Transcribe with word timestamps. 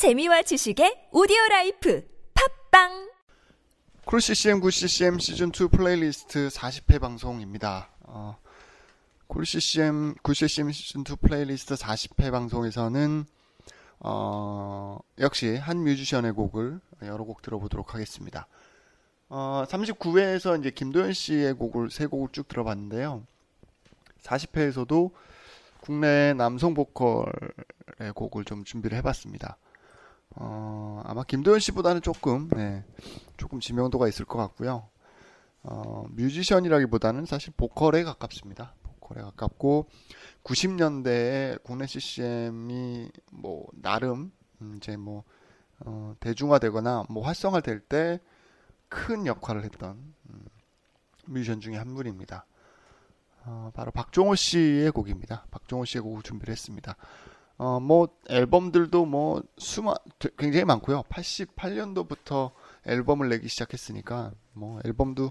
재미와 0.00 0.40
지식의 0.40 1.08
오디오 1.12 1.36
life 1.50 2.02
팟빵 2.32 3.10
쿨 4.06 4.22
CCM 4.22 4.60
굿 4.60 4.70
CCM 4.70 5.18
시즌 5.18 5.48
2 5.48 5.68
플레이리스트 5.68 6.48
40회 6.48 6.98
방송입니다. 6.98 7.90
어, 8.04 8.38
쿨 9.26 9.44
CCM 9.44 10.14
굿 10.22 10.32
CCM 10.32 10.72
시즌 10.72 11.02
2 11.02 11.16
플레이리스트 11.20 11.74
40회 11.74 12.30
방송에서는 12.30 13.26
어, 13.98 15.00
역시 15.18 15.56
한 15.56 15.84
뮤지션의 15.84 16.32
곡을 16.32 16.80
여러 17.02 17.24
곡 17.24 17.42
들어보도록 17.42 17.92
하겠습니다. 17.92 18.46
어, 19.28 19.64
39회에서 19.68 20.58
이제 20.58 20.70
김도현 20.70 21.12
씨의 21.12 21.52
곡을 21.52 21.90
세 21.90 22.06
곡을 22.06 22.28
쭉 22.32 22.48
들어봤는데요. 22.48 23.26
40회에서도 24.22 25.10
국내 25.82 26.32
남성 26.32 26.72
보컬의 26.72 28.14
곡을 28.14 28.46
좀 28.46 28.64
준비를 28.64 28.96
해봤습니다. 28.96 29.58
어, 30.36 31.02
아마 31.04 31.24
김도현 31.24 31.60
씨보다는 31.60 32.02
조금, 32.02 32.48
네, 32.48 32.84
조금 33.36 33.60
지명도가 33.60 34.08
있을 34.08 34.24
것 34.24 34.38
같고요. 34.38 34.88
어, 35.62 36.04
뮤지션이라기보다는 36.10 37.26
사실 37.26 37.52
보컬에 37.56 38.04
가깝습니다. 38.04 38.74
보컬에 38.82 39.22
가깝고, 39.22 39.88
90년대에 40.44 41.62
국내 41.62 41.86
CCM이 41.86 43.10
뭐, 43.32 43.66
나름, 43.72 44.32
음, 44.62 44.74
이제 44.76 44.96
뭐, 44.96 45.24
어, 45.80 46.14
대중화되거나 46.20 47.04
뭐 47.08 47.24
활성화될 47.24 47.80
때 47.80 48.20
큰 48.90 49.24
역할을 49.26 49.64
했던 49.64 50.14
음, 50.28 50.44
뮤지션 51.26 51.60
중에 51.60 51.76
한 51.76 51.94
분입니다. 51.94 52.44
어, 53.44 53.70
바로 53.72 53.90
박종호 53.92 54.34
씨의 54.34 54.90
곡입니다. 54.90 55.46
박종호 55.50 55.86
씨의 55.86 56.02
곡을 56.02 56.22
준비를 56.22 56.52
했습니다. 56.52 56.96
어, 57.60 57.78
뭐, 57.78 58.08
앨범들도 58.30 59.04
뭐, 59.04 59.42
수마, 59.58 59.92
굉장히 60.38 60.64
많고요. 60.64 61.02
88년도부터 61.10 62.52
앨범을 62.86 63.28
내기 63.28 63.48
시작했으니까, 63.48 64.32
뭐, 64.54 64.80
앨범도 64.86 65.30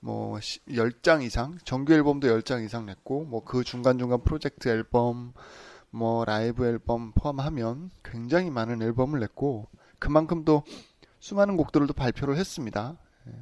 뭐, 0.00 0.36
10장 0.36 1.22
이상, 1.22 1.56
정규 1.64 1.94
앨범도 1.94 2.28
10장 2.28 2.62
이상 2.66 2.84
냈고, 2.84 3.24
뭐, 3.24 3.42
그 3.42 3.64
중간중간 3.64 4.22
프로젝트 4.22 4.68
앨범, 4.68 5.32
뭐, 5.88 6.26
라이브 6.26 6.66
앨범 6.66 7.12
포함하면 7.12 7.90
굉장히 8.04 8.50
많은 8.50 8.82
앨범을 8.82 9.20
냈고, 9.20 9.66
그만큼 9.98 10.44
또 10.44 10.64
수많은 11.20 11.56
곡들을 11.56 11.86
또 11.86 11.94
발표를 11.94 12.36
했습니다. 12.36 12.98
예. 13.28 13.32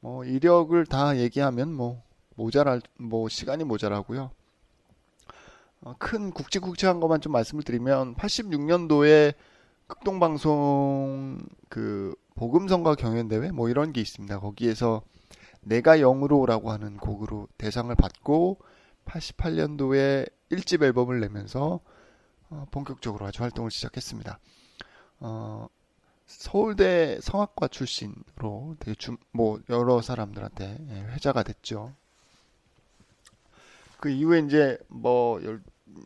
뭐, 0.00 0.26
이력을 0.26 0.84
다 0.84 1.16
얘기하면 1.16 1.72
뭐, 1.72 2.02
모자랄, 2.36 2.82
뭐, 2.98 3.30
시간이 3.30 3.64
모자라고요. 3.64 4.30
어, 5.82 5.94
큰 5.98 6.30
굵직굵직한 6.30 7.00
것만 7.00 7.20
좀 7.20 7.32
말씀을 7.32 7.64
드리면 7.64 8.14
86년도에 8.14 9.34
극동방송 9.88 11.40
그 11.68 12.14
복음성과 12.34 12.94
경연대회 12.94 13.50
뭐 13.50 13.68
이런 13.68 13.92
게 13.92 14.00
있습니다. 14.00 14.38
거기에서 14.40 15.02
내가 15.60 16.00
영으로라고 16.00 16.70
하는 16.70 16.96
곡으로 16.96 17.48
대상을 17.58 17.94
받고 17.94 18.58
88년도에 19.04 20.30
1집 20.50 20.82
앨범을 20.82 21.20
내면서 21.20 21.80
어, 22.48 22.66
본격적으로 22.70 23.26
아주 23.26 23.42
활동을 23.42 23.70
시작했습니다. 23.70 24.38
어, 25.20 25.68
서울대 26.26 27.18
성악과 27.20 27.68
출신으로 27.68 28.76
되게 28.78 28.94
주, 28.94 29.16
뭐 29.32 29.60
여러 29.68 30.00
사람들한테 30.00 30.78
예, 30.88 30.94
회자가 31.14 31.42
됐죠. 31.42 31.92
그 33.98 34.08
이후에 34.10 34.40
이제 34.40 34.78
뭐, 34.88 35.40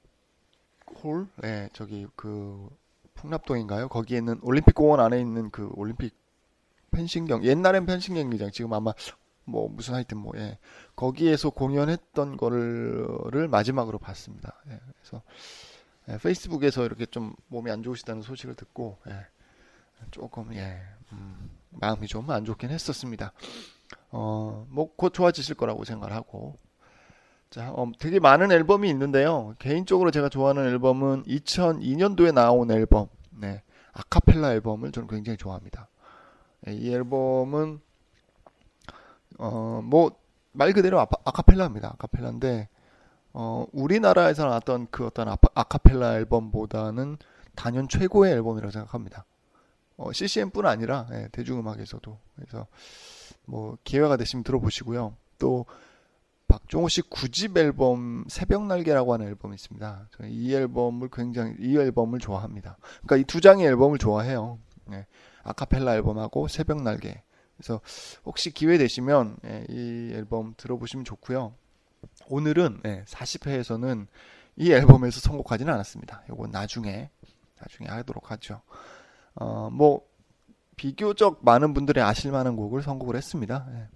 홀, 1.03 1.27
예, 1.43 1.69
저기 1.73 2.07
그 2.15 2.69
풍납동인가요? 3.15 3.89
거기에 3.89 4.19
있는 4.19 4.39
올림픽 4.41 4.75
공원 4.75 4.99
안에 4.99 5.19
있는 5.19 5.49
그 5.49 5.69
올림픽 5.75 6.15
펜싱 6.91 7.25
경 7.25 7.43
옛날엔 7.43 7.85
펜싱 7.85 8.15
경기장 8.15 8.51
지금 8.51 8.71
아마 8.73 8.93
뭐 9.45 9.67
무슨 9.69 9.93
하여튼 9.93 10.17
뭐 10.17 10.33
예. 10.37 10.57
거기에서 10.95 11.49
공연했던 11.49 12.37
거를 12.37 13.47
마지막으로 13.49 13.99
봤습니다. 13.99 14.61
예. 14.69 14.79
그래서 14.99 15.23
예, 16.09 16.17
페이스북에서 16.17 16.85
이렇게 16.85 17.05
좀 17.05 17.35
몸이 17.47 17.71
안 17.71 17.83
좋으시다는 17.83 18.21
소식을 18.21 18.55
듣고 18.55 18.97
예. 19.07 19.25
조금 20.11 20.53
예 20.53 20.81
음, 21.11 21.49
마음이 21.79 22.07
좀 22.07 22.29
안 22.29 22.45
좋긴 22.45 22.69
했었습니다. 22.71 23.33
어, 24.11 24.65
뭐 24.69 24.95
곧 24.95 25.13
좋아지실 25.13 25.55
거라고 25.55 25.83
생각하고 25.83 26.57
자, 27.49 27.71
어, 27.71 27.89
되게 27.99 28.19
많은 28.19 28.51
앨범이 28.51 28.89
있는데요. 28.89 29.55
개인적으로 29.59 30.11
제가 30.11 30.29
좋아하는 30.29 30.65
앨범은 30.65 31.23
2002년도에 31.23 32.33
나온 32.33 32.71
앨범, 32.71 33.07
네, 33.31 33.63
아카펠라 33.93 34.51
앨범을 34.53 34.91
저는 34.91 35.07
굉장히 35.07 35.37
좋아합니다. 35.37 35.87
네, 36.61 36.73
이 36.75 36.93
앨범은 36.93 37.79
어, 39.39 39.81
뭐 39.83 40.25
말 40.57 40.71
그대로 40.73 40.99
아파, 40.99 41.17
아카펠라입니다. 41.25 41.89
아카펠라인데 41.95 42.69
어, 43.33 43.65
우리나라에서 43.73 44.45
나왔던 44.45 44.87
그 44.89 45.05
어떤 45.05 45.27
아파, 45.27 45.49
아카펠라 45.53 46.15
앨범보다는 46.15 47.17
단연 47.55 47.87
최고의 47.89 48.31
앨범이라고 48.33 48.71
생각합니다. 48.71 49.25
어, 49.97 50.11
CCM뿐 50.11 50.65
아니라 50.65 51.07
예, 51.11 51.29
대중음악에서도 51.31 52.17
그래서 52.35 52.67
뭐 53.45 53.77
기회가 53.83 54.17
되시면 54.17 54.43
들어보시고요. 54.43 55.15
또 55.39 55.65
박종호 56.47 56.89
씨 56.89 57.01
9집 57.01 57.57
앨범 57.57 58.25
새벽 58.27 58.65
날개라고 58.65 59.13
하는 59.13 59.27
앨범이 59.27 59.55
있습니다. 59.55 60.09
저는 60.11 60.31
이 60.31 60.53
앨범을 60.53 61.09
굉장히 61.11 61.55
이 61.59 61.77
앨범을 61.77 62.19
좋아합니다. 62.19 62.77
그러니까 63.03 63.17
이 63.17 63.23
두 63.23 63.41
장의 63.41 63.65
앨범을 63.65 63.97
좋아해요. 63.97 64.59
예, 64.91 65.05
아카펠라 65.43 65.95
앨범하고 65.95 66.47
새벽 66.47 66.81
날개. 66.83 67.21
그래서 67.57 67.79
혹시 68.25 68.51
기회 68.51 68.77
되시면 68.77 69.37
예, 69.45 69.65
이 69.69 70.11
앨범 70.13 70.53
들어보시면 70.57 71.05
좋고요. 71.05 71.53
오늘은 72.27 72.81
예, 72.85 73.03
40회에서는 73.07 74.07
이 74.57 74.71
앨범에서 74.71 75.19
선곡하지는 75.21 75.73
않았습니다. 75.73 76.23
이건 76.29 76.51
나중에 76.51 77.09
나중에 77.59 77.87
하도록 77.89 78.29
하죠. 78.31 78.61
어, 79.35 79.69
뭐 79.71 80.01
비교적 80.75 81.39
많은 81.43 81.73
분들이 81.73 82.01
아실 82.01 82.31
만한 82.31 82.55
곡을 82.55 82.81
선곡을 82.81 83.15
했습니다. 83.15 83.65
예. 83.71 83.87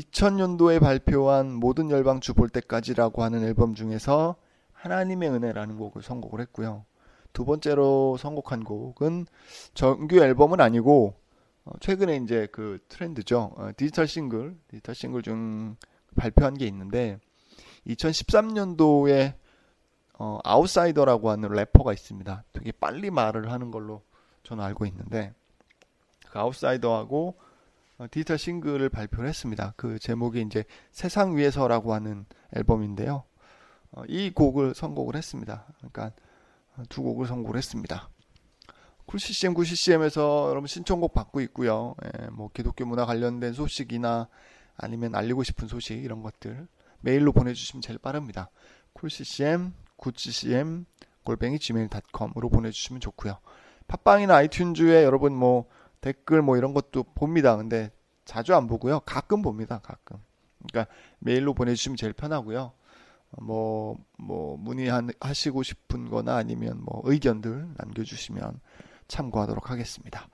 2000년도에 0.00 0.80
발표한 0.80 1.52
모든 1.54 1.90
열방 1.90 2.20
주 2.20 2.34
볼 2.34 2.48
때까지라고 2.50 3.22
하는 3.22 3.42
앨범 3.42 3.74
중에서 3.74 4.36
하나님의 4.72 5.30
은혜라는 5.30 5.78
곡을 5.78 6.02
선곡을 6.02 6.40
했고요. 6.42 6.84
두 7.32 7.44
번째로 7.44 8.16
선곡한 8.18 8.64
곡은 8.64 9.26
정규 9.74 10.18
앨범은 10.18 10.60
아니고 10.60 11.14
어, 11.64 11.72
최근에 11.80 12.16
이제 12.16 12.48
그 12.52 12.78
트렌드죠. 12.88 13.52
어, 13.56 13.70
디지털 13.76 14.06
싱글, 14.06 14.56
디지털 14.68 14.94
싱글 14.94 15.22
중 15.22 15.76
발표한 16.16 16.54
게 16.54 16.66
있는데 16.66 17.18
2013년도에 17.86 19.34
어, 20.18 20.38
아웃사이더라고 20.44 21.30
하는 21.30 21.50
래퍼가 21.50 21.92
있습니다. 21.92 22.44
되게 22.52 22.72
빨리 22.72 23.10
말을 23.10 23.52
하는 23.52 23.70
걸로 23.70 24.02
저는 24.48 24.64
알고 24.64 24.86
있는데 24.86 25.34
그 26.30 26.38
아웃사이더하고 26.38 27.38
어, 27.98 28.06
디지털 28.10 28.38
싱글을 28.38 28.88
발표를 28.88 29.28
했습니다. 29.28 29.74
그 29.76 29.98
제목이 29.98 30.40
이제 30.40 30.64
세상 30.90 31.36
위에서라고 31.36 31.92
하는 31.92 32.24
앨범인데요. 32.54 33.24
어, 33.90 34.02
이 34.06 34.30
곡을 34.30 34.74
선곡을 34.74 35.16
했습니다. 35.16 35.66
그러니까 35.76 36.12
어, 36.76 36.82
두 36.88 37.02
곡을 37.02 37.26
선곡을 37.26 37.56
했습니다. 37.56 38.08
쿨CCM, 39.06 39.54
굿CCM에서 39.54 40.48
여러분 40.50 40.66
신청곡 40.66 41.12
받고 41.12 41.40
있고요. 41.42 41.94
예, 42.04 42.26
뭐 42.28 42.50
기독교 42.52 42.84
문화 42.86 43.04
관련된 43.04 43.52
소식이나 43.52 44.28
아니면 44.76 45.14
알리고 45.14 45.42
싶은 45.42 45.66
소식 45.66 46.02
이런 46.02 46.22
것들 46.22 46.68
메일로 47.00 47.32
보내주시면 47.32 47.82
제일 47.82 47.98
빠릅니다. 47.98 48.50
쿨CCM, 48.92 49.72
굿CCM 49.96 50.86
골뱅이 51.24 51.58
gmail.com으로 51.58 52.48
보내주시면 52.48 53.00
좋고요. 53.00 53.38
팟빵이나 53.88 54.34
아이튠즈에 54.42 55.02
여러분 55.02 55.34
뭐 55.34 55.66
댓글 56.00 56.42
뭐 56.42 56.56
이런 56.56 56.74
것도 56.74 57.02
봅니다. 57.14 57.56
근데 57.56 57.90
자주 58.24 58.54
안 58.54 58.66
보고요. 58.66 59.00
가끔 59.00 59.42
봅니다. 59.42 59.80
가끔. 59.80 60.18
그러니까 60.68 60.92
메일로 61.18 61.54
보내주시면 61.54 61.96
제일 61.96 62.12
편하고요. 62.12 62.72
뭐, 63.42 63.98
뭐, 64.16 64.56
문의하시고 64.56 65.62
싶은 65.62 66.08
거나 66.08 66.36
아니면 66.36 66.80
뭐 66.82 67.02
의견들 67.04 67.74
남겨주시면 67.76 68.60
참고하도록 69.06 69.70
하겠습니다. 69.70 70.28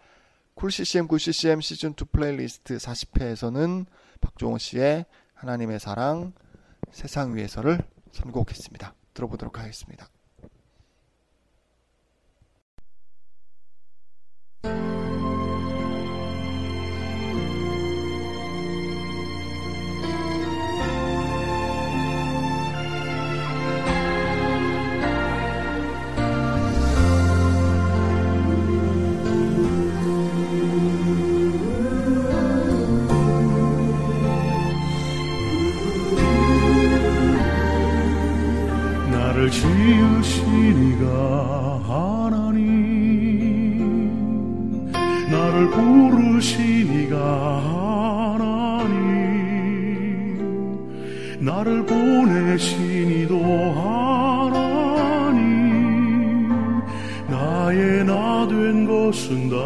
쿨 0.54 0.70
CCM, 0.70 1.08
굿 1.08 1.18
CCM 1.18 1.58
시즌2 1.58 2.12
플레이리스트 2.12 2.76
40회에서는 2.76 3.86
박종호 4.20 4.58
씨의 4.58 5.06
하나님의 5.34 5.80
사랑, 5.80 6.32
세상 6.92 7.34
위에서를 7.34 7.78
선곡했습니다. 8.12 8.94
들어보도록 9.14 9.58
하겠습니다. 9.58 10.08
나 14.64 14.93
것은 59.04 59.50
다. 59.50 59.56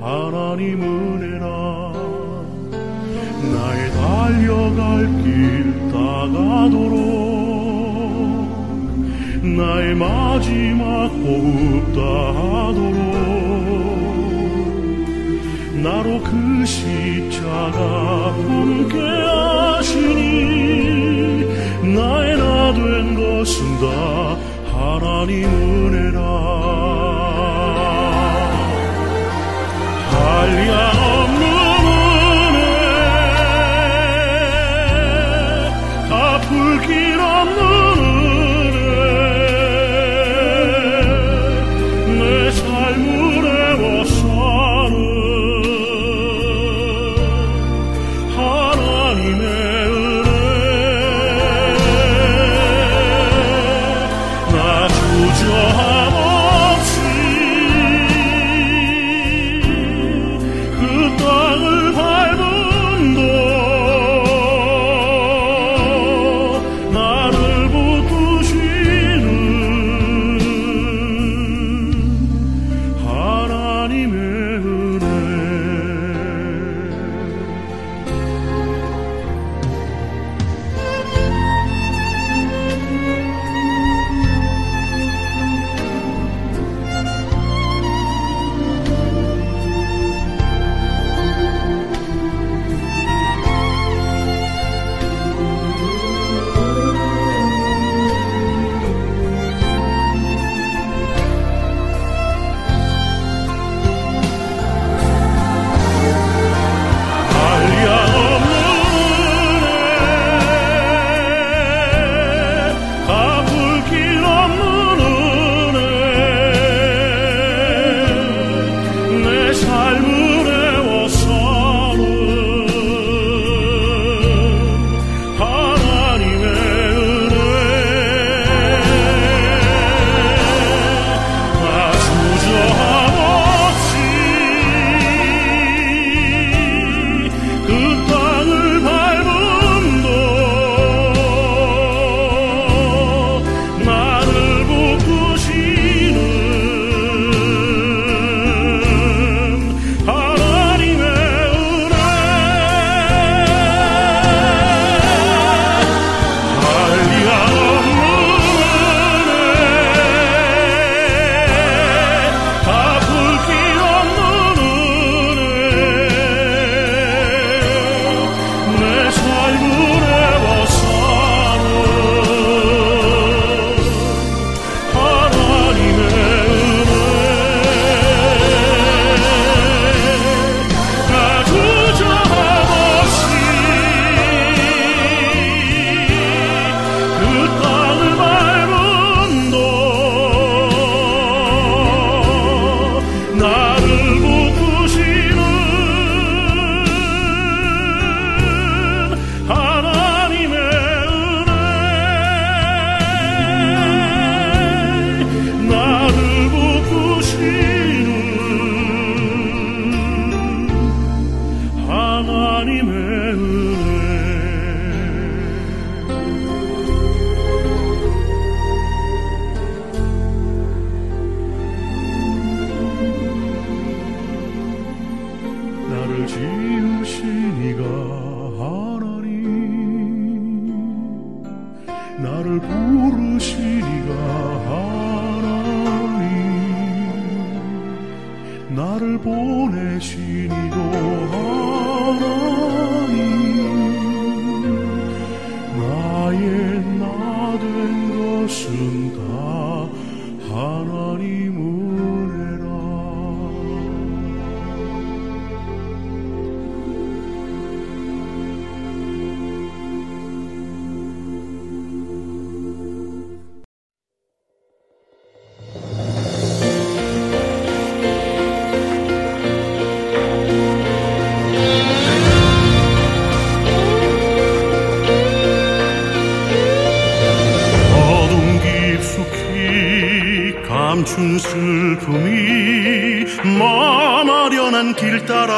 하나님 0.00 0.82
은혜라. 0.82 1.46
나의 3.52 3.90
달려갈 3.92 5.06
길 5.22 5.32
다가도록. 5.92 6.94
나의 9.42 9.94
마지막 9.94 11.06
호흡 11.06 11.94
다하도록. 11.94 12.94
나로 15.82 16.20
그 16.22 16.64
십자가 16.66 18.32
함께 18.32 18.98
하시니 19.78 20.24
나의 21.94 22.36
나 22.38 22.72
된 22.72 23.14
것은 23.14 23.54
다 23.78 23.86
하나님 24.72 25.44
은혜라 25.44 26.73
한 30.70 30.93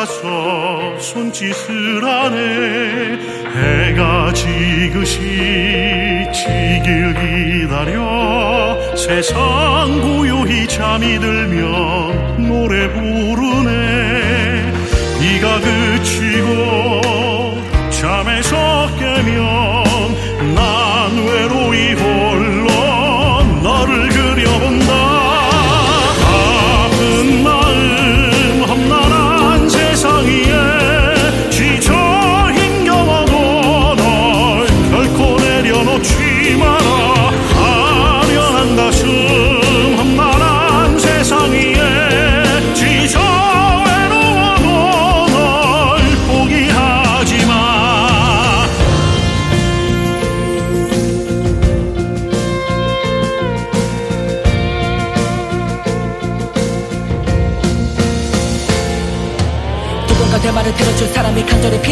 길 0.07 0.17
따라서 0.17 0.99
손짓을 1.01 2.05
하네. 2.05 3.19
해가 3.55 4.33
지그시 4.33 5.19
지길 6.33 7.15
기다려. 7.15 8.97
세상 8.97 10.01
고요히 10.01 10.67
잠이 10.69 11.19
들면 11.19 12.49
노래 12.49 12.89
부르네. 12.93 14.73
비가 15.21 15.61
그치고 15.61 16.96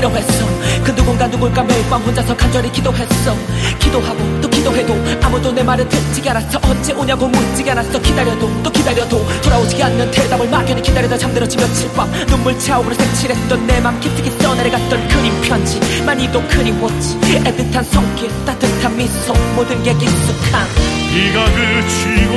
필요했어. 0.05 0.45
그 0.85 0.95
누군가 0.95 1.27
누굴까 1.27 1.63
매일 1.63 1.89
밤 1.89 2.03
혼자서 2.03 2.37
간절히 2.37 2.71
기도했어. 2.71 3.35
기도하고 3.79 4.41
또 4.41 4.51
기도해도 4.51 4.95
아무도 5.23 5.51
내 5.53 5.63
말을 5.63 5.89
듣지 5.89 6.29
않았어. 6.29 6.61
언제 6.65 6.93
오냐고 6.93 7.27
묻지 7.29 7.69
않았어. 7.71 7.99
기다려도 8.01 8.63
또 8.63 8.71
기다려도 8.71 9.27
돌아오지 9.43 9.83
않는 9.83 10.11
대답을 10.11 10.49
막연히 10.49 10.83
기다리다 10.83 11.17
잠들었지 11.17 11.57
며칠 11.57 11.91
밤 11.95 12.11
눈물 12.27 12.59
차오르 12.59 12.95
색칠했던 12.95 13.67
내 13.67 13.81
맘 13.85 13.99
깊숙이 14.01 14.31
써내려갔던 14.31 15.09
그림 15.09 15.41
편지. 15.43 15.81
많이도 16.05 16.43
그리웠지. 16.49 17.19
애틋한 17.21 17.85
손길 17.85 18.31
따뜻한 18.45 18.97
미소. 18.97 19.33
모든 19.55 19.83
게 19.83 19.91
익숙한 19.93 20.67
비가 21.13 21.45
그치고 21.45 22.35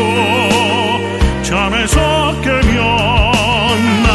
잠에서 1.43 2.41
깨면 2.41 4.06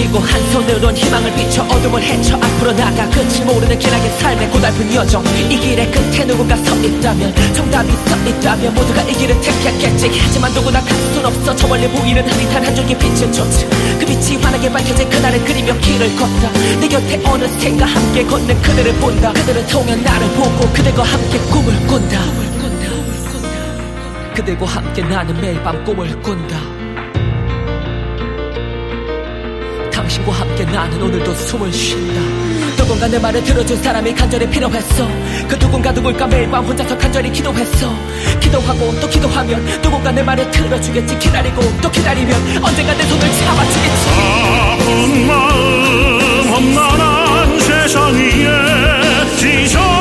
쥐고 0.00 0.18
한 0.18 0.50
손으론 0.50 0.96
희망을 0.96 1.30
비춰 1.34 1.62
어둠을 1.62 2.02
헤쳐 2.02 2.34
앞으로 2.34 2.72
나가 2.72 3.06
끝이 3.10 3.44
모르는 3.44 3.78
기나긴 3.78 4.10
삶의 4.18 4.48
고달픈 4.48 4.94
여정. 4.94 5.22
이 5.50 5.60
길의 5.60 5.90
끝에 5.90 6.24
누군가 6.24 6.56
서 6.56 6.74
있다면 6.74 7.34
정답이 7.52 7.92
서 7.92 8.16
있다면 8.16 8.74
모두가 8.74 9.02
이 9.02 9.12
길을 9.12 9.38
택했겠지. 9.42 10.10
하지만 10.18 10.54
누구나 10.54 10.80
갈순 10.80 11.26
없어. 11.26 11.54
저 11.54 11.68
멀리 11.68 11.86
보이는 11.86 12.26
흐릿한 12.26 12.64
한 12.64 12.74
줄기 12.74 12.96
빛을 12.96 13.30
쫓아 13.30 13.68
그 13.98 14.06
빛이 14.06 14.42
환하게 14.42 14.72
밝혀진 14.72 15.10
그날을 15.10 15.44
그리며 15.44 15.76
길을 15.76 16.16
걷다. 16.16 16.50
내 16.80 16.88
곁에 16.88 17.20
어느샌가 17.22 17.84
함께 17.84 18.24
걷는 18.24 18.62
그들을 18.62 18.94
본다. 18.94 19.34
그들을 19.34 19.66
통해 19.66 19.96
나를 19.96 20.28
보고 20.30 20.66
그들과 20.72 21.02
함께 21.02 21.38
꿈을 21.40 21.86
꾼다. 21.86 22.20
그들과 24.34 24.64
함께 24.64 25.02
나는 25.02 25.38
매일 25.42 25.62
밤 25.62 25.84
꿈을 25.84 26.08
꾼다 26.22 26.79
당신과 30.10 30.32
함께 30.32 30.64
나는 30.64 31.00
오늘도 31.00 31.32
숨을 31.34 31.72
쉰다. 31.72 32.20
누군가 32.76 33.06
내 33.06 33.18
말을 33.18 33.44
들어준 33.44 33.80
사람이 33.80 34.12
간절히 34.14 34.48
필요했어. 34.48 35.08
그 35.48 35.56
누군가 35.58 35.92
누굴까 35.92 36.26
매일 36.26 36.50
밤 36.50 36.64
혼자서 36.64 36.98
간절히 36.98 37.30
기도했어. 37.30 37.94
기도하고 38.40 38.98
또 39.00 39.08
기도하면 39.08 39.64
누군가 39.80 40.10
내 40.10 40.22
말을 40.22 40.50
들어주겠지. 40.50 41.18
기다리고 41.18 41.62
또 41.80 41.90
기다리면 41.90 42.64
언젠가 42.64 42.94
내 42.94 43.04
손을 43.04 43.20
잡아주겠지. 43.20 44.08
아픈 44.50 45.26
마음 45.28 46.50
험난한 46.50 47.60
세상 47.60 48.12
위에 48.12 49.36
지쳐 49.36 49.99